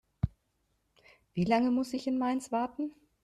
[1.35, 2.91] Wie lange muss ich in Mainz warten?